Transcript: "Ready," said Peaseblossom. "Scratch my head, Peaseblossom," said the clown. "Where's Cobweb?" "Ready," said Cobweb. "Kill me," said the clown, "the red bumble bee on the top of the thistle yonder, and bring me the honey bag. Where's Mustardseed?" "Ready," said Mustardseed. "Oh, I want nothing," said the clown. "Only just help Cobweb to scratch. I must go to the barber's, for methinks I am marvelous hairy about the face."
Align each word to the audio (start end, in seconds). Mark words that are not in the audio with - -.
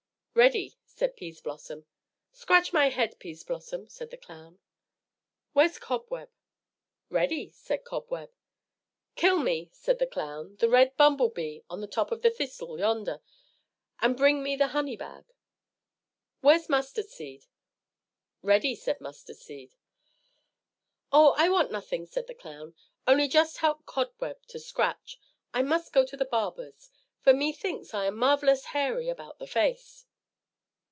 "Ready," 0.33 0.77
said 0.85 1.17
Peaseblossom. 1.17 1.85
"Scratch 2.31 2.71
my 2.71 2.87
head, 2.87 3.19
Peaseblossom," 3.19 3.89
said 3.89 4.11
the 4.11 4.17
clown. 4.17 4.59
"Where's 5.51 5.77
Cobweb?" 5.77 6.29
"Ready," 7.09 7.51
said 7.51 7.83
Cobweb. 7.83 8.31
"Kill 9.17 9.39
me," 9.39 9.69
said 9.73 9.99
the 9.99 10.07
clown, 10.07 10.55
"the 10.55 10.69
red 10.69 10.95
bumble 10.95 11.27
bee 11.27 11.63
on 11.69 11.81
the 11.81 11.85
top 11.87 12.13
of 12.13 12.21
the 12.21 12.29
thistle 12.31 12.79
yonder, 12.79 13.19
and 13.99 14.15
bring 14.15 14.41
me 14.41 14.55
the 14.55 14.67
honey 14.69 14.95
bag. 14.95 15.25
Where's 16.39 16.69
Mustardseed?" 16.69 17.45
"Ready," 18.41 18.73
said 18.73 18.99
Mustardseed. 19.01 19.75
"Oh, 21.11 21.35
I 21.37 21.49
want 21.49 21.73
nothing," 21.73 22.05
said 22.05 22.27
the 22.27 22.33
clown. 22.35 22.73
"Only 23.05 23.27
just 23.27 23.57
help 23.57 23.85
Cobweb 23.85 24.41
to 24.47 24.59
scratch. 24.61 25.19
I 25.53 25.61
must 25.61 25.91
go 25.93 26.05
to 26.05 26.15
the 26.17 26.23
barber's, 26.25 26.89
for 27.19 27.33
methinks 27.33 27.93
I 27.93 28.05
am 28.05 28.15
marvelous 28.15 28.67
hairy 28.67 29.09
about 29.09 29.37
the 29.37 29.45
face." 29.45 30.05